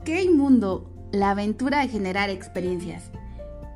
Ok 0.00 0.08
Mundo, 0.34 0.90
la 1.12 1.32
aventura 1.32 1.80
de 1.80 1.88
generar 1.88 2.30
experiencias. 2.30 3.10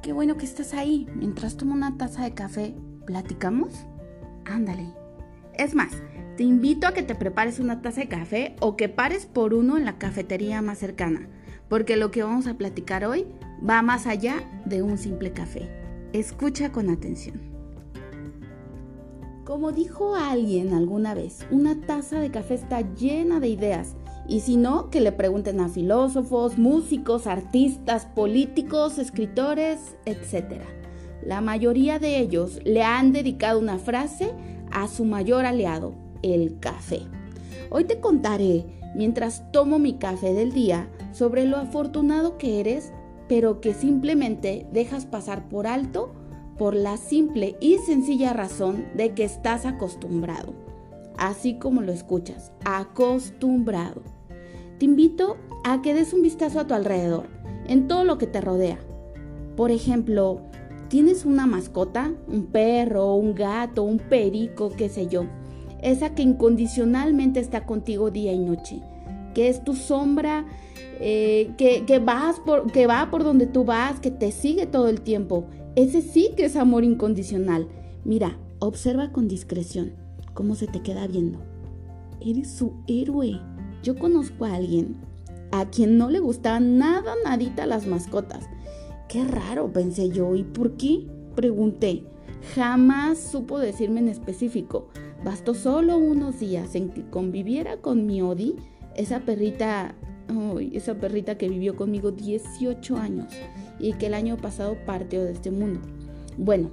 Qué 0.03 0.15
bueno 0.15 0.39
que 0.39 0.47
estás 0.47 0.73
ahí. 0.73 1.07
Mientras 1.15 1.59
tomo 1.59 1.75
una 1.75 1.99
taza 1.99 2.25
de 2.25 2.33
café, 2.33 2.75
¿platicamos? 3.05 3.85
Ándale. 4.47 4.87
Es 5.53 5.75
más, 5.75 5.93
te 6.39 6.43
invito 6.43 6.87
a 6.87 6.95
que 6.95 7.03
te 7.03 7.15
prepares 7.15 7.61
una 7.61 7.83
taza 7.83 8.01
de 8.01 8.09
café 8.09 8.57
o 8.61 8.75
que 8.75 8.89
pares 8.89 9.27
por 9.27 9.53
uno 9.53 9.77
en 9.77 9.85
la 9.85 9.99
cafetería 9.99 10.63
más 10.63 10.79
cercana, 10.79 11.29
porque 11.69 11.97
lo 11.97 12.11
que 12.11 12.23
vamos 12.23 12.47
a 12.47 12.57
platicar 12.57 13.05
hoy 13.05 13.27
va 13.69 13.83
más 13.83 14.07
allá 14.07 14.37
de 14.65 14.81
un 14.81 14.97
simple 14.97 15.33
café. 15.33 15.69
Escucha 16.15 16.73
con 16.73 16.89
atención. 16.89 17.39
Como 19.45 19.73
dijo 19.73 20.17
alguien 20.17 20.73
alguna 20.73 21.13
vez, 21.13 21.47
una 21.51 21.83
taza 21.83 22.19
de 22.19 22.31
café 22.31 22.55
está 22.55 22.81
llena 22.95 23.41
de 23.41 23.49
ideas 23.49 23.95
y 24.27 24.41
si 24.41 24.57
no, 24.57 24.91
que 24.91 25.01
le 25.01 25.13
pregunten 25.13 25.61
a 25.61 25.69
filósofos, 25.69 26.59
músicos, 26.59 27.27
artistas, 27.27 28.07
políticos, 28.07 28.99
escritores, 28.99 29.97
etc. 30.07 30.63
La 31.23 31.41
mayoría 31.41 31.99
de 31.99 32.19
ellos 32.19 32.61
le 32.65 32.83
han 32.83 33.13
dedicado 33.13 33.59
una 33.59 33.79
frase 33.79 34.33
a 34.71 34.89
su 34.89 35.05
mayor 35.05 35.45
aliado, 35.45 35.95
el 36.23 36.59
café. 36.59 37.01
Hoy 37.71 37.85
te 37.85 38.01
contaré, 38.01 38.67
mientras 38.95 39.51
tomo 39.53 39.79
mi 39.79 39.95
café 39.95 40.33
del 40.33 40.53
día, 40.53 40.89
sobre 41.13 41.45
lo 41.45 41.57
afortunado 41.57 42.39
que 42.39 42.61
eres, 42.61 42.93
pero 43.29 43.61
que 43.61 43.75
simplemente 43.75 44.67
dejas 44.73 45.07
pasar 45.07 45.49
por 45.49 45.67
alto 45.67 46.13
por 46.59 46.75
la 46.75 46.97
simple 46.97 47.57
y 47.61 47.79
sencilla 47.79 48.33
razón 48.33 48.87
de 48.95 49.13
que 49.13 49.25
estás 49.25 49.67
acostumbrado. 49.67 50.55
Así 51.17 51.59
como 51.59 51.81
lo 51.81 51.93
escuchas, 51.93 52.53
acostumbrado. 52.65 54.03
Te 54.79 54.87
invito 54.87 55.37
a 55.65 55.83
que 55.83 55.95
des 55.95 56.13
un 56.13 56.23
vistazo 56.23 56.61
a 56.61 56.67
tu 56.67 56.75
alrededor, 56.75 57.27
en 57.67 57.89
todo 57.89 58.05
lo 58.05 58.19
que 58.19 58.27
te 58.27 58.41
rodea. 58.41 58.79
Por 59.57 59.71
ejemplo, 59.71 60.41
tienes 60.89 61.25
una 61.25 61.47
mascota, 61.47 62.13
un 62.29 62.47
perro, 62.47 63.15
un 63.15 63.35
gato, 63.35 63.83
un 63.83 63.99
perico, 63.99 64.73
qué 64.77 64.89
sé 64.89 65.07
yo. 65.07 65.25
Esa 65.83 66.15
que 66.15 66.23
incondicionalmente 66.23 67.41
está 67.41 67.67
contigo 67.67 68.11
día 68.11 68.33
y 68.33 68.39
noche, 68.39 68.81
que 69.35 69.49
es 69.49 69.63
tu 69.63 69.75
sombra, 69.75 70.47
eh, 71.01 71.53
que, 71.57 71.85
que, 71.85 71.99
vas 71.99 72.41
por, 72.41 72.71
que 72.71 72.87
va 72.87 73.11
por 73.11 73.25
donde 73.25 73.47
tú 73.47 73.65
vas, 73.65 74.01
que 74.01 74.11
te 74.11 74.33
sigue 74.33 74.67
todo 74.67 74.89
el 74.89 75.01
tiempo. 75.03 75.45
Ese 75.77 76.03
sí 76.03 76.31
que 76.37 76.47
es 76.47 76.57
amor 76.57 76.85
incondicional. 76.85 77.69
Mira, 78.05 78.39
observa 78.61 79.13
con 79.13 79.29
discreción 79.29 79.93
cómo 80.35 80.55
se 80.55 80.67
te 80.67 80.83
queda 80.83 81.07
viendo. 81.07 81.39
Eres 82.21 82.51
su 82.51 82.73
héroe. 82.87 83.41
Yo 83.85 83.97
conozco 83.97 84.47
a 84.47 84.55
alguien 84.55 84.97
a 85.53 85.67
quien 85.67 85.99
no 85.99 86.09
le 86.09 86.19
gustaban 86.19 86.79
nada, 86.79 87.13
nadita 87.23 87.67
las 87.67 87.87
mascotas. 87.87 88.49
Qué 89.09 89.25
raro, 89.25 89.71
pensé 89.75 90.09
yo. 90.09 90.35
¿Y 90.35 90.43
por 90.43 90.79
qué? 90.79 91.07
Pregunté. 91.37 92.03
Jamás 92.55 93.19
supo 93.19 93.59
decirme 93.59 94.01
en 94.01 94.09
específico. 94.09 94.89
Bastó 95.23 95.53
solo 95.53 95.99
unos 95.99 96.41
días 96.41 96.75
en 96.75 96.89
que 96.89 97.05
conviviera 97.11 97.77
con 97.77 98.07
mi 98.07 98.23
Odi, 98.23 98.57
esa 98.97 99.21
perrita, 99.21 99.95
esa 100.73 100.95
perrita 100.95 101.37
que 101.37 101.51
vivió 101.51 101.77
conmigo 101.77 102.11
18 102.11 102.97
años 102.97 103.35
y 103.79 103.93
que 103.93 104.07
el 104.07 104.15
año 104.15 104.39
pasado 104.39 104.79
partió 104.87 105.23
de 105.23 105.33
este 105.33 105.51
mundo. 105.51 105.81
Bueno, 106.39 106.71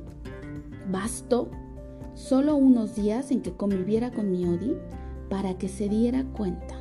bastó 0.90 1.52
solo 2.16 2.56
unos 2.56 2.96
días 2.96 3.31
en 3.31 3.42
que 3.42 3.52
conviviera 3.52 4.12
con 4.12 4.31
mi 4.31 4.46
Odi 4.46 4.78
para 5.30 5.58
que 5.58 5.68
se 5.68 5.90
diera 5.90 6.23
cuenta 6.23 6.81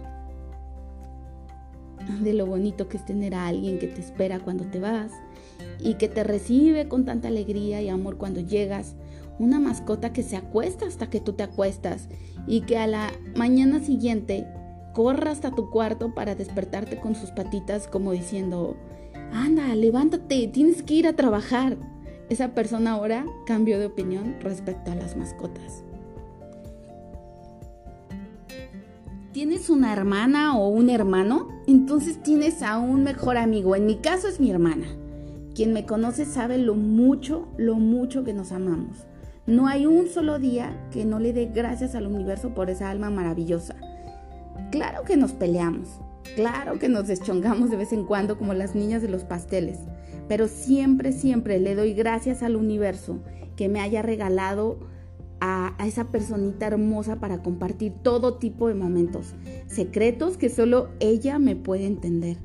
de 2.19 2.35
lo 2.35 2.47
bonito 2.47 2.89
que 2.89 2.97
es 2.97 3.05
tener 3.05 3.35
a 3.35 3.47
alguien 3.47 3.79
que 3.79 3.87
te 3.87 4.01
espera 4.01 4.41
cuando 4.41 4.65
te 4.65 4.81
vas 4.81 5.13
y 5.79 5.95
que 5.95 6.09
te 6.09 6.25
recibe 6.25 6.89
con 6.89 7.05
tanta 7.05 7.29
alegría 7.29 7.81
y 7.83 7.89
amor 7.89 8.17
cuando 8.17 8.41
llegas, 8.41 8.95
una 9.39 9.59
mascota 9.59 10.13
que 10.13 10.23
se 10.23 10.37
acuesta 10.37 10.87
hasta 10.87 11.09
que 11.09 11.21
tú 11.21 11.33
te 11.33 11.43
acuestas 11.43 12.09
y 12.47 12.63
que 12.63 12.79
a 12.79 12.87
la 12.87 13.11
mañana 13.37 13.81
siguiente 13.81 14.47
corra 14.93 15.31
hasta 15.31 15.55
tu 15.55 15.71
cuarto 15.71 16.15
para 16.15 16.35
despertarte 16.35 17.01
con 17.01 17.15
sus 17.15 17.31
patitas 17.31 17.87
como 17.87 18.13
diciendo, 18.13 18.77
anda, 19.33 19.75
levántate, 19.75 20.49
tienes 20.49 20.83
que 20.83 20.95
ir 20.95 21.07
a 21.07 21.15
trabajar. 21.15 21.79
Esa 22.29 22.55
persona 22.55 22.93
ahora 22.93 23.25
cambió 23.47 23.79
de 23.79 23.87
opinión 23.87 24.37
respecto 24.41 24.93
a 24.93 24.95
las 24.95 25.17
mascotas. 25.17 25.85
¿Tienes 29.33 29.71
una 29.71 29.93
hermana 29.93 30.59
o 30.59 30.67
un 30.67 30.91
hermano? 30.91 31.47
Entonces 31.69 32.21
tienes 32.21 32.65
a 32.65 32.79
un 32.79 33.05
mejor 33.05 33.37
amigo. 33.37 33.77
En 33.77 33.87
mi 33.87 33.99
caso 33.99 34.27
es 34.27 34.41
mi 34.41 34.51
hermana. 34.51 34.89
Quien 35.55 35.73
me 35.73 35.87
conoce 35.87 36.25
sabe 36.25 36.59
lo 36.59 36.75
mucho, 36.75 37.47
lo 37.57 37.77
mucho 37.77 38.25
que 38.25 38.33
nos 38.33 38.51
amamos. 38.51 39.07
No 39.47 39.69
hay 39.69 39.87
un 39.87 40.09
solo 40.09 40.41
día 40.41 40.77
que 40.91 41.05
no 41.05 41.21
le 41.21 41.33
dé 41.33 41.47
gracias 41.47 41.95
al 41.95 42.09
universo 42.09 42.55
por 42.55 42.71
esa 42.71 42.91
alma 42.91 43.09
maravillosa. 43.09 43.77
Claro 44.73 45.05
que 45.05 45.17
nos 45.17 45.31
peleamos, 45.31 46.01
claro 46.35 46.81
que 46.81 46.89
nos 46.89 47.07
deschongamos 47.07 47.71
de 47.71 47.77
vez 47.77 47.93
en 47.93 48.07
cuando 48.07 48.37
como 48.37 48.53
las 48.53 48.75
niñas 48.75 49.01
de 49.01 49.09
los 49.09 49.23
pasteles, 49.23 49.79
pero 50.29 50.49
siempre, 50.49 51.13
siempre 51.13 51.61
le 51.61 51.77
doy 51.77 51.95
gracias 51.95 52.43
al 52.43 52.57
universo 52.57 53.21
que 53.55 53.69
me 53.69 53.81
haya 53.81 54.03
regalado 54.03 54.79
a, 55.41 55.75
esa 55.85 56.11
personita 56.11 56.67
hermosa 56.67 57.17
para 57.17 57.43
compartir 57.43 57.93
todo 58.03 58.35
tipo 58.35 58.69
de 58.69 58.75
momentos, 58.75 59.35
secretos 59.67 60.37
que 60.37 60.49
solo 60.49 60.91
ella 61.01 61.39
me 61.39 61.57
puede 61.57 61.87
entender, 61.87 62.37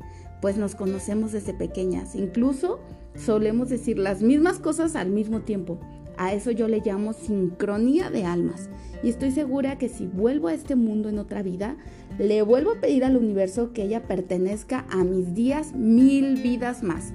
pues 0.41 0.57
nos 0.57 0.75
conocemos 0.75 1.31
desde 1.31 1.53
pequeñas, 1.53 2.15
incluso 2.15 2.79
solemos 3.15 3.69
decir 3.69 3.97
las 3.97 4.21
mismas 4.21 4.59
cosas 4.59 4.95
al 4.95 5.09
mismo 5.09 5.41
tiempo. 5.41 5.79
A 6.17 6.33
eso 6.33 6.51
yo 6.51 6.69
le 6.69 6.79
llamo 6.79 7.11
sincronía 7.11 8.09
de 8.09 8.23
almas. 8.23 8.69
Y 9.03 9.09
estoy 9.09 9.31
segura 9.31 9.77
que 9.77 9.89
si 9.89 10.07
vuelvo 10.07 10.47
a 10.47 10.53
este 10.53 10.75
mundo 10.75 11.09
en 11.09 11.19
otra 11.19 11.43
vida, 11.43 11.75
le 12.17 12.41
vuelvo 12.41 12.71
a 12.71 12.79
pedir 12.79 13.03
al 13.03 13.17
universo 13.17 13.73
que 13.73 13.83
ella 13.83 14.07
pertenezca 14.07 14.85
a 14.89 15.03
mis 15.03 15.33
días 15.33 15.73
mil 15.75 16.41
vidas 16.41 16.83
más. 16.83 17.13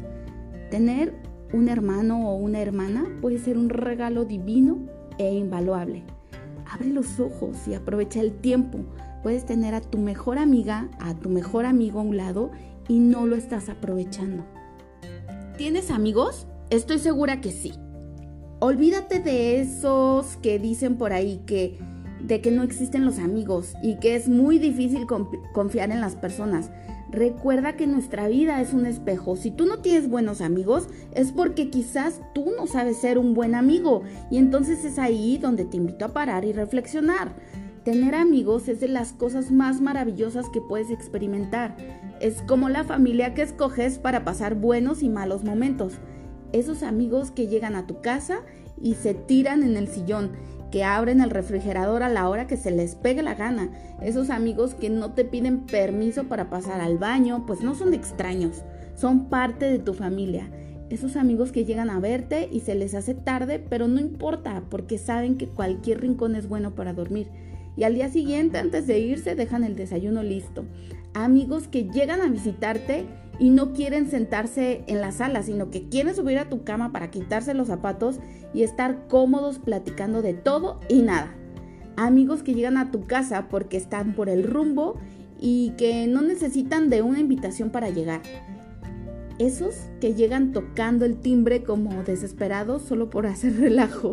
Tener 0.71 1.15
un 1.55 1.69
hermano 1.69 2.29
o 2.29 2.37
una 2.37 2.61
hermana 2.61 3.07
puede 3.23 3.39
ser 3.39 3.57
un 3.57 3.71
regalo 3.71 4.27
divino 4.27 4.79
e 5.21 5.35
invaluable. 5.35 6.03
Abre 6.71 6.89
los 6.89 7.21
ojos 7.21 7.69
y 7.69 7.75
aprovecha 7.75 8.21
el 8.21 8.33
tiempo. 8.33 8.79
Puedes 9.23 9.45
tener 9.45 9.75
a 9.75 9.81
tu 9.83 9.99
mejor 9.99 10.39
amiga, 10.39 10.89
a 10.99 11.15
tu 11.15 11.29
mejor 11.29 11.67
amigo 11.67 12.01
a 12.01 12.03
un 12.03 12.17
lado 12.17 12.51
y 12.89 12.99
no 12.99 13.27
lo 13.27 13.37
estás 13.37 13.69
aprovechando. 13.69 14.45
¿Tienes 15.59 15.91
amigos? 15.91 16.47
Estoy 16.71 16.99
segura 16.99 17.43
que 17.43 17.53
sí. 17.53 17.75
Olvídate 18.61 19.21
de 19.21 19.61
esos 19.61 20.37
que 20.37 20.59
dicen 20.59 20.97
por 20.97 21.13
ahí 21.13 21.43
que 21.45 21.79
de 22.23 22.41
que 22.41 22.51
no 22.51 22.63
existen 22.63 23.05
los 23.05 23.19
amigos 23.19 23.75
y 23.83 23.97
que 23.97 24.15
es 24.15 24.29
muy 24.29 24.59
difícil 24.59 25.07
confiar 25.53 25.91
en 25.91 26.01
las 26.01 26.17
personas. 26.17 26.71
Recuerda 27.11 27.75
que 27.75 27.89
nuestra 27.89 28.29
vida 28.29 28.61
es 28.61 28.73
un 28.73 28.87
espejo. 28.87 29.35
Si 29.35 29.51
tú 29.51 29.67
no 29.67 29.79
tienes 29.79 30.09
buenos 30.09 30.41
amigos, 30.41 30.89
es 31.13 31.33
porque 31.33 31.69
quizás 31.69 32.21
tú 32.35 32.53
no 32.57 32.69
sabes 32.69 32.99
ser 32.99 33.19
un 33.19 33.35
buen 33.35 33.57
amigo. 33.57 34.03
Y 34.31 34.39
entonces 34.39 34.85
es 34.85 34.99
ahí 34.99 35.37
donde 35.37 35.65
te 35.65 35.77
invito 35.77 36.05
a 36.05 36.13
parar 36.13 36.45
y 36.45 36.53
reflexionar. 36.53 37.35
Tener 37.85 38.15
amigos 38.15 38.69
es 38.69 38.79
de 38.79 38.89
las 38.89 39.13
cosas 39.13 39.51
más 39.51 39.81
maravillosas 39.81 40.49
que 40.51 40.61
puedes 40.61 40.91
experimentar. 40.91 41.77
Es 42.21 42.43
como 42.43 42.69
la 42.69 42.85
familia 42.85 43.35
que 43.35 43.43
escoges 43.43 43.99
para 43.99 44.25
pasar 44.25 44.55
buenos 44.55 45.03
y 45.03 45.09
malos 45.09 45.43
momentos. 45.43 45.95
Esos 46.53 46.85
amigos 46.85 47.33
que 47.33 47.49
llegan 47.49 47.75
a 47.75 47.87
tu 47.89 48.01
casa 48.03 48.41
y 48.81 48.95
se 48.95 49.15
tiran 49.15 49.63
en 49.65 49.77
el 49.77 49.89
sillón 49.89 50.31
que 50.71 50.85
abren 50.85 51.21
el 51.21 51.31
refrigerador 51.31 52.03
a 52.03 52.09
la 52.09 52.29
hora 52.29 52.47
que 52.47 52.57
se 52.57 52.71
les 52.71 52.95
pegue 52.95 53.23
la 53.23 53.35
gana. 53.35 53.71
Esos 54.01 54.31
amigos 54.31 54.75
que 54.75 54.91
no 54.91 55.13
te 55.13 55.25
piden 55.25 55.67
permiso 55.67 56.25
para 56.25 56.49
pasar 56.51 56.81
al 56.81 56.99
baño, 56.99 57.45
pues 57.47 57.61
no 57.61 57.75
son 57.75 57.95
extraños, 57.95 58.63
son 58.95 59.29
parte 59.29 59.71
de 59.71 59.79
tu 59.79 59.95
familia. 59.95 60.51
Esos 60.89 61.17
amigos 61.17 61.53
que 61.53 61.65
llegan 61.65 61.91
a 61.91 62.01
verte 62.01 62.49
y 62.51 62.61
se 62.61 62.75
les 62.75 62.95
hace 62.95 63.15
tarde, 63.15 63.59
pero 63.59 63.87
no 63.87 64.01
importa, 64.01 64.65
porque 64.71 64.99
saben 64.99 65.37
que 65.37 65.49
cualquier 65.49 66.01
rincón 66.01 66.35
es 66.35 66.49
bueno 66.49 66.75
para 66.75 66.93
dormir. 66.93 67.29
Y 67.77 67.85
al 67.85 67.95
día 67.95 68.09
siguiente, 68.09 68.59
antes 68.59 68.87
de 68.87 68.99
irse, 68.99 69.37
dejan 69.37 69.63
el 69.65 69.77
desayuno 69.77 70.23
listo. 70.23 70.65
Amigos 71.15 71.69
que 71.69 71.85
llegan 71.85 72.21
a 72.21 72.29
visitarte 72.29 73.07
y 73.41 73.49
no 73.49 73.73
quieren 73.73 74.09
sentarse 74.11 74.85
en 74.87 75.01
la 75.01 75.13
sala, 75.13 75.43
sino 75.43 75.71
que 75.71 75.89
quieren 75.89 76.15
subir 76.15 76.39
a 76.39 76.51
tu 76.51 76.63
cama 76.63 76.93
para 76.93 77.11
quitarse 77.11 77.55
los 77.55 77.69
zapatos 77.69 78.21
y 78.53 78.63
estar 78.63 79.09
cómodos 79.09 79.59
platicando 79.59 80.21
de 80.21 80.35
todo 80.35 80.79
y 80.91 81.01
nada. 81.01 81.35
Amigos 81.97 82.43
que 82.43 82.55
llegan 82.55 82.77
a 82.77 82.91
tu 82.91 83.07
casa 83.07 83.49
porque 83.49 83.79
están 83.79 84.15
por 84.15 84.29
el 84.29 84.45
rumbo 84.45 85.01
y 85.41 85.71
que 85.79 86.07
no 86.07 86.21
necesitan 86.21 86.91
de 86.91 87.01
una 87.01 87.19
invitación 87.19 87.71
para 87.71 87.89
llegar. 87.89 88.21
Esos 89.39 89.75
que 90.03 90.13
llegan 90.13 90.53
tocando 90.53 91.07
el 91.07 91.17
timbre 91.17 91.63
como 91.63 92.03
desesperados 92.05 92.83
solo 92.83 93.09
por 93.09 93.27
hacer 93.27 93.57
relajo. 93.59 94.13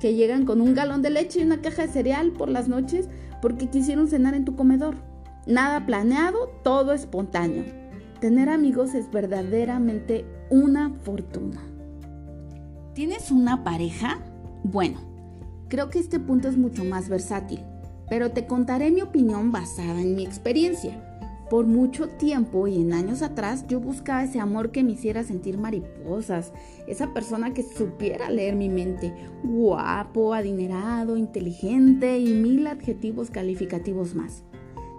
Que 0.00 0.14
llegan 0.14 0.46
con 0.46 0.60
un 0.60 0.74
galón 0.74 1.02
de 1.02 1.10
leche 1.10 1.40
y 1.40 1.42
una 1.42 1.60
caja 1.60 1.82
de 1.82 1.92
cereal 1.92 2.30
por 2.30 2.48
las 2.48 2.68
noches 2.68 3.08
porque 3.42 3.68
quisieron 3.68 4.06
cenar 4.06 4.34
en 4.34 4.44
tu 4.44 4.54
comedor. 4.54 4.94
Nada 5.46 5.84
planeado, 5.86 6.52
todo 6.62 6.92
espontáneo 6.92 7.79
Tener 8.20 8.50
amigos 8.50 8.94
es 8.94 9.10
verdaderamente 9.10 10.26
una 10.50 10.90
fortuna. 10.90 11.62
¿Tienes 12.92 13.30
una 13.30 13.64
pareja? 13.64 14.18
Bueno, 14.62 15.00
creo 15.68 15.88
que 15.88 16.00
este 16.00 16.20
punto 16.20 16.46
es 16.48 16.58
mucho 16.58 16.84
más 16.84 17.08
versátil, 17.08 17.60
pero 18.10 18.30
te 18.30 18.46
contaré 18.46 18.90
mi 18.90 19.00
opinión 19.00 19.52
basada 19.52 20.02
en 20.02 20.16
mi 20.16 20.26
experiencia. 20.26 21.06
Por 21.48 21.66
mucho 21.66 22.10
tiempo 22.10 22.66
y 22.66 22.82
en 22.82 22.92
años 22.92 23.22
atrás 23.22 23.64
yo 23.68 23.80
buscaba 23.80 24.22
ese 24.22 24.38
amor 24.38 24.70
que 24.70 24.84
me 24.84 24.92
hiciera 24.92 25.24
sentir 25.24 25.56
mariposas, 25.56 26.52
esa 26.86 27.14
persona 27.14 27.54
que 27.54 27.62
supiera 27.62 28.28
leer 28.28 28.54
mi 28.54 28.68
mente, 28.68 29.14
guapo, 29.42 30.34
adinerado, 30.34 31.16
inteligente 31.16 32.18
y 32.18 32.34
mil 32.34 32.66
adjetivos 32.66 33.30
calificativos 33.30 34.14
más. 34.14 34.44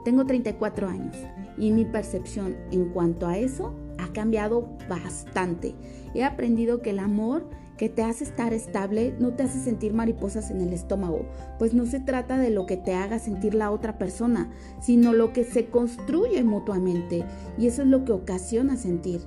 Tengo 0.03 0.25
34 0.25 0.87
años 0.87 1.15
y 1.57 1.71
mi 1.71 1.85
percepción 1.85 2.55
en 2.71 2.89
cuanto 2.89 3.27
a 3.27 3.37
eso 3.37 3.73
ha 3.97 4.11
cambiado 4.13 4.69
bastante. 4.89 5.75
He 6.13 6.23
aprendido 6.23 6.81
que 6.81 6.89
el 6.89 6.99
amor 6.99 7.47
que 7.77 7.89
te 7.89 8.03
hace 8.03 8.23
estar 8.23 8.53
estable 8.53 9.15
no 9.19 9.33
te 9.33 9.41
hace 9.43 9.59
sentir 9.59 9.93
mariposas 9.93 10.51
en 10.51 10.61
el 10.61 10.71
estómago, 10.71 11.25
pues 11.57 11.73
no 11.73 11.85
se 11.85 11.99
trata 11.99 12.37
de 12.37 12.51
lo 12.51 12.67
que 12.67 12.77
te 12.77 12.93
haga 12.93 13.17
sentir 13.17 13.55
la 13.55 13.71
otra 13.71 13.97
persona, 13.97 14.51
sino 14.79 15.13
lo 15.13 15.33
que 15.33 15.43
se 15.43 15.65
construye 15.65 16.43
mutuamente 16.43 17.25
y 17.57 17.67
eso 17.67 17.81
es 17.81 17.87
lo 17.87 18.05
que 18.05 18.11
ocasiona 18.11 18.75
sentir. 18.75 19.21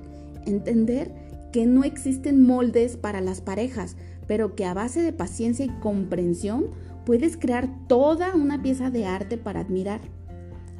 Entender 0.45 1.11
que 1.51 1.65
no 1.65 1.83
existen 1.83 2.45
moldes 2.45 2.97
para 2.97 3.21
las 3.21 3.41
parejas, 3.41 3.97
pero 4.27 4.55
que 4.55 4.65
a 4.65 4.73
base 4.73 5.01
de 5.01 5.13
paciencia 5.13 5.65
y 5.65 5.79
comprensión 5.81 6.67
puedes 7.05 7.37
crear 7.37 7.69
toda 7.87 8.35
una 8.35 8.61
pieza 8.61 8.89
de 8.89 9.05
arte 9.05 9.37
para 9.37 9.59
admirar. 9.61 9.99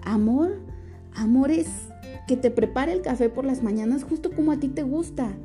Amor, 0.05 0.59
amor 1.13 1.51
es 1.51 1.67
que 2.27 2.37
te 2.37 2.51
prepare 2.51 2.93
el 2.93 3.01
café 3.01 3.29
por 3.29 3.45
las 3.45 3.61
mañanas 3.61 4.03
justo 4.03 4.31
como 4.31 4.51
a 4.51 4.57
ti 4.57 4.69
te 4.69 4.83
gusta 4.83 5.35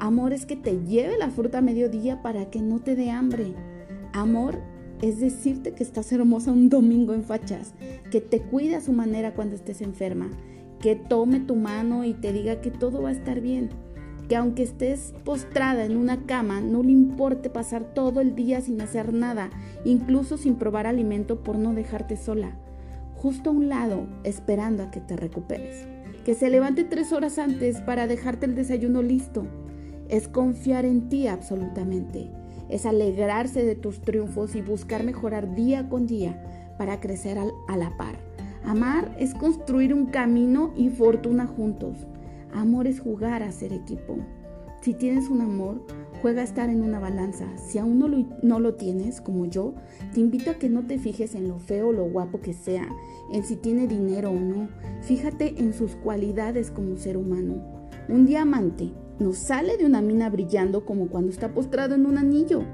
Amor 0.00 0.32
es 0.32 0.46
que 0.46 0.56
te 0.56 0.82
lleve 0.86 1.18
la 1.18 1.28
fruta 1.28 1.58
a 1.58 1.60
mediodía 1.60 2.22
para 2.22 2.46
que 2.46 2.62
no 2.62 2.78
te 2.78 2.96
dé 2.96 3.10
hambre. 3.10 3.52
Amor 4.14 4.58
es 5.02 5.20
decirte 5.20 5.72
que 5.72 5.82
estás 5.82 6.10
hermosa 6.10 6.52
un 6.52 6.70
domingo 6.70 7.12
en 7.12 7.22
fachas, 7.22 7.74
que 8.10 8.22
te 8.22 8.40
cuide 8.40 8.76
a 8.76 8.80
su 8.80 8.94
manera 8.94 9.34
cuando 9.34 9.56
estés 9.56 9.82
enferma, 9.82 10.30
que 10.80 10.96
tome 10.96 11.40
tu 11.40 11.54
mano 11.54 12.06
y 12.06 12.14
te 12.14 12.32
diga 12.32 12.62
que 12.62 12.70
todo 12.70 13.02
va 13.02 13.10
a 13.10 13.12
estar 13.12 13.42
bien, 13.42 13.68
que 14.26 14.36
aunque 14.36 14.62
estés 14.62 15.12
postrada 15.22 15.84
en 15.84 15.98
una 15.98 16.24
cama, 16.24 16.62
no 16.62 16.82
le 16.82 16.92
importe 16.92 17.50
pasar 17.50 17.92
todo 17.92 18.22
el 18.22 18.34
día 18.34 18.62
sin 18.62 18.80
hacer 18.80 19.12
nada, 19.12 19.50
incluso 19.84 20.38
sin 20.38 20.54
probar 20.54 20.86
alimento 20.86 21.42
por 21.42 21.58
no 21.58 21.74
dejarte 21.74 22.16
sola, 22.16 22.56
justo 23.20 23.50
a 23.50 23.52
un 23.52 23.68
lado, 23.68 24.06
esperando 24.24 24.82
a 24.82 24.90
que 24.90 25.00
te 25.00 25.16
recuperes. 25.16 25.86
Que 26.24 26.34
se 26.34 26.50
levante 26.50 26.84
tres 26.84 27.12
horas 27.12 27.38
antes 27.38 27.80
para 27.80 28.06
dejarte 28.06 28.46
el 28.46 28.54
desayuno 28.54 29.02
listo 29.02 29.46
es 30.10 30.26
confiar 30.26 30.84
en 30.84 31.08
ti 31.08 31.28
absolutamente, 31.28 32.30
es 32.68 32.84
alegrarse 32.84 33.64
de 33.64 33.76
tus 33.76 34.00
triunfos 34.00 34.56
y 34.56 34.60
buscar 34.60 35.04
mejorar 35.04 35.54
día 35.54 35.88
con 35.88 36.06
día 36.06 36.74
para 36.78 37.00
crecer 37.00 37.38
a 37.38 37.76
la 37.76 37.96
par. 37.96 38.18
Amar 38.64 39.14
es 39.18 39.34
construir 39.34 39.94
un 39.94 40.06
camino 40.06 40.72
y 40.76 40.88
fortuna 40.88 41.46
juntos. 41.46 42.08
Amor 42.52 42.88
es 42.88 43.00
jugar 43.00 43.42
a 43.42 43.52
ser 43.52 43.72
equipo. 43.72 44.18
Si 44.82 44.94
tienes 44.94 45.28
un 45.28 45.42
amor, 45.42 45.86
juega 46.22 46.42
a 46.42 46.44
estar 46.44 46.68
en 46.70 46.82
una 46.82 46.98
balanza. 46.98 47.46
Si 47.56 47.78
aún 47.78 47.98
no 47.98 48.08
lo, 48.08 48.26
no 48.42 48.60
lo, 48.60 48.74
tienes, 48.74 49.20
como 49.20 49.46
yo, 49.46 49.74
te 50.12 50.20
invito 50.20 50.50
a 50.50 50.54
que 50.54 50.68
no 50.68 50.86
te 50.86 50.98
fijes 50.98 51.34
en 51.34 51.48
lo 51.48 51.58
feo 51.58 51.88
o 51.88 51.92
lo 51.92 52.04
guapo 52.04 52.40
que 52.40 52.52
sea, 52.52 52.88
en 53.32 53.44
si 53.44 53.56
tiene 53.56 53.86
dinero 53.86 54.30
o 54.30 54.38
no. 54.38 54.68
Fíjate 55.02 55.54
en 55.58 55.72
sus 55.72 55.96
cualidades 55.96 56.70
como 56.70 56.96
ser 56.96 57.16
humano. 57.16 57.88
Un 58.08 58.26
diamante 58.26 58.92
no 59.18 59.32
sale 59.32 59.76
de 59.76 59.86
una 59.86 60.02
mina 60.02 60.30
brillando 60.30 60.84
como 60.84 61.08
cuando 61.08 61.30
está 61.30 61.52
postrado 61.52 61.94
en 61.94 62.06
un 62.06 62.18
anillo. 62.18 62.64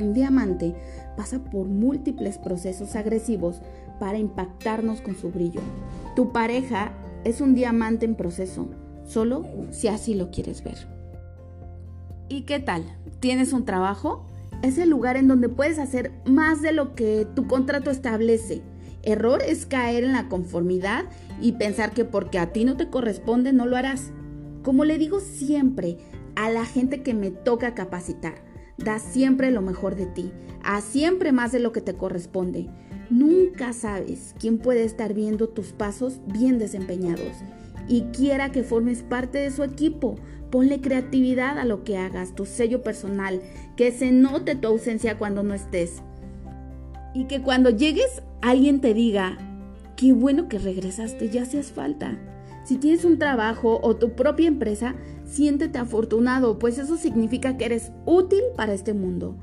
Un 0.00 0.12
diamante 0.12 0.74
pasa 1.16 1.42
por 1.42 1.66
múltiples 1.66 2.38
procesos 2.38 2.96
agresivos 2.96 3.62
para 3.98 4.18
impactarnos 4.18 5.00
con 5.00 5.16
su 5.16 5.30
brillo. 5.30 5.60
Tu 6.14 6.32
pareja 6.32 6.92
es 7.24 7.40
un 7.40 7.54
diamante 7.54 8.04
en 8.04 8.14
proceso, 8.14 8.68
solo 9.04 9.44
si 9.70 9.88
así 9.88 10.14
lo 10.14 10.30
quieres 10.30 10.62
ver. 10.62 10.95
¿Y 12.28 12.42
qué 12.42 12.58
tal? 12.58 12.82
¿Tienes 13.20 13.52
un 13.52 13.64
trabajo? 13.64 14.26
Es 14.62 14.78
el 14.78 14.90
lugar 14.90 15.16
en 15.16 15.28
donde 15.28 15.48
puedes 15.48 15.78
hacer 15.78 16.10
más 16.24 16.60
de 16.60 16.72
lo 16.72 16.96
que 16.96 17.26
tu 17.36 17.46
contrato 17.46 17.90
establece. 17.90 18.62
Error 19.04 19.42
es 19.46 19.64
caer 19.64 20.02
en 20.02 20.12
la 20.12 20.28
conformidad 20.28 21.04
y 21.40 21.52
pensar 21.52 21.92
que 21.92 22.04
porque 22.04 22.40
a 22.40 22.52
ti 22.52 22.64
no 22.64 22.76
te 22.76 22.90
corresponde 22.90 23.52
no 23.52 23.66
lo 23.66 23.76
harás. 23.76 24.10
Como 24.64 24.84
le 24.84 24.98
digo 24.98 25.20
siempre 25.20 25.98
a 26.34 26.50
la 26.50 26.64
gente 26.64 27.02
que 27.02 27.14
me 27.14 27.30
toca 27.30 27.74
capacitar, 27.74 28.34
da 28.76 28.98
siempre 28.98 29.52
lo 29.52 29.62
mejor 29.62 29.94
de 29.94 30.06
ti, 30.06 30.32
a 30.64 30.80
siempre 30.80 31.30
más 31.30 31.52
de 31.52 31.60
lo 31.60 31.70
que 31.70 31.80
te 31.80 31.94
corresponde. 31.94 32.68
Nunca 33.08 33.72
sabes 33.72 34.34
quién 34.40 34.58
puede 34.58 34.82
estar 34.82 35.14
viendo 35.14 35.48
tus 35.48 35.72
pasos 35.72 36.20
bien 36.26 36.58
desempeñados 36.58 37.36
y 37.88 38.02
quiera 38.12 38.50
que 38.50 38.62
formes 38.62 39.02
parte 39.02 39.38
de 39.38 39.50
su 39.50 39.62
equipo. 39.62 40.16
Ponle 40.50 40.80
creatividad 40.80 41.58
a 41.58 41.64
lo 41.64 41.84
que 41.84 41.98
hagas, 41.98 42.34
tu 42.34 42.46
sello 42.46 42.82
personal, 42.82 43.42
que 43.76 43.90
se 43.92 44.12
note 44.12 44.54
tu 44.54 44.68
ausencia 44.68 45.18
cuando 45.18 45.42
no 45.42 45.54
estés. 45.54 46.02
Y 47.14 47.24
que 47.24 47.42
cuando 47.42 47.70
llegues 47.70 48.22
alguien 48.42 48.80
te 48.80 48.94
diga, 48.94 49.38
qué 49.96 50.12
bueno 50.12 50.48
que 50.48 50.58
regresaste, 50.58 51.30
ya 51.30 51.42
hacías 51.42 51.72
falta. 51.72 52.18
Si 52.64 52.76
tienes 52.76 53.04
un 53.04 53.18
trabajo 53.18 53.80
o 53.82 53.96
tu 53.96 54.14
propia 54.14 54.48
empresa, 54.48 54.94
siéntete 55.24 55.78
afortunado, 55.78 56.58
pues 56.58 56.78
eso 56.78 56.96
significa 56.96 57.56
que 57.56 57.64
eres 57.64 57.92
útil 58.04 58.42
para 58.56 58.74
este 58.74 58.92
mundo. 58.92 59.36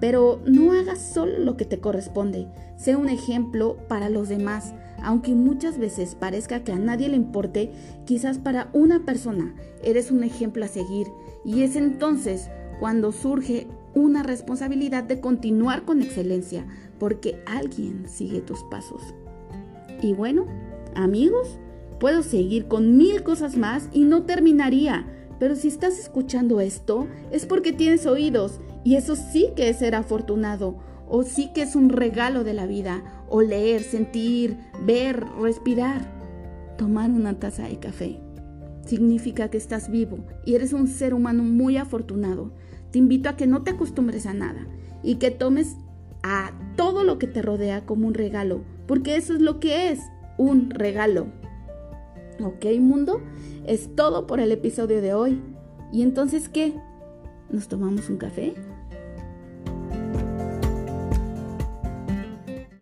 Pero 0.00 0.40
no 0.46 0.72
hagas 0.72 0.98
solo 0.98 1.38
lo 1.38 1.56
que 1.56 1.64
te 1.64 1.78
corresponde, 1.78 2.48
sé 2.76 2.96
un 2.96 3.08
ejemplo 3.08 3.76
para 3.88 4.08
los 4.08 4.28
demás. 4.28 4.72
Aunque 5.02 5.34
muchas 5.34 5.78
veces 5.78 6.14
parezca 6.14 6.64
que 6.64 6.72
a 6.72 6.78
nadie 6.78 7.08
le 7.08 7.16
importe, 7.16 7.70
quizás 8.06 8.38
para 8.38 8.70
una 8.72 9.04
persona 9.04 9.54
eres 9.82 10.10
un 10.10 10.24
ejemplo 10.24 10.64
a 10.64 10.68
seguir 10.68 11.06
y 11.44 11.62
es 11.62 11.76
entonces 11.76 12.48
cuando 12.80 13.12
surge 13.12 13.66
una 13.94 14.22
responsabilidad 14.22 15.04
de 15.04 15.20
continuar 15.20 15.84
con 15.84 16.00
excelencia, 16.00 16.66
porque 16.98 17.42
alguien 17.46 18.08
sigue 18.08 18.40
tus 18.40 18.62
pasos. 18.64 19.02
Y 20.00 20.14
bueno, 20.14 20.46
amigos, 20.94 21.58
Puedo 22.00 22.22
seguir 22.22 22.66
con 22.66 22.96
mil 22.96 23.22
cosas 23.22 23.58
más 23.58 23.90
y 23.92 24.04
no 24.04 24.22
terminaría, 24.22 25.04
pero 25.38 25.54
si 25.54 25.68
estás 25.68 25.98
escuchando 25.98 26.62
esto 26.62 27.06
es 27.30 27.44
porque 27.44 27.74
tienes 27.74 28.06
oídos 28.06 28.58
y 28.84 28.96
eso 28.96 29.16
sí 29.16 29.50
que 29.56 29.68
es 29.68 29.78
ser 29.78 29.94
afortunado 29.94 30.78
o 31.10 31.24
sí 31.24 31.50
que 31.52 31.62
es 31.62 31.74
un 31.74 31.88
regalo 31.90 32.44
de 32.44 32.54
la 32.54 32.66
vida, 32.66 33.02
o 33.28 33.42
leer, 33.42 33.82
sentir, 33.82 34.58
ver, 34.86 35.24
respirar, 35.40 36.02
tomar 36.78 37.10
una 37.10 37.38
taza 37.38 37.64
de 37.64 37.80
café. 37.80 38.20
Significa 38.86 39.50
que 39.50 39.58
estás 39.58 39.90
vivo 39.90 40.18
y 40.46 40.54
eres 40.54 40.72
un 40.72 40.86
ser 40.86 41.12
humano 41.12 41.42
muy 41.42 41.76
afortunado. 41.76 42.52
Te 42.92 42.98
invito 42.98 43.28
a 43.28 43.36
que 43.36 43.48
no 43.48 43.62
te 43.62 43.72
acostumbres 43.72 44.24
a 44.26 44.34
nada 44.34 44.66
y 45.02 45.16
que 45.16 45.32
tomes 45.32 45.76
a 46.22 46.52
todo 46.76 47.02
lo 47.02 47.18
que 47.18 47.26
te 47.26 47.42
rodea 47.42 47.84
como 47.84 48.06
un 48.06 48.14
regalo, 48.14 48.62
porque 48.86 49.16
eso 49.16 49.34
es 49.34 49.40
lo 49.40 49.58
que 49.58 49.90
es, 49.90 49.98
un 50.38 50.70
regalo. 50.70 51.26
Ok, 52.40 52.66
mundo, 52.78 53.20
es 53.66 53.94
todo 53.96 54.28
por 54.28 54.38
el 54.38 54.52
episodio 54.52 55.02
de 55.02 55.12
hoy. 55.12 55.42
¿Y 55.92 56.02
entonces 56.02 56.48
qué? 56.48 56.74
¿Nos 57.50 57.66
tomamos 57.66 58.08
un 58.08 58.16
café? 58.16 58.54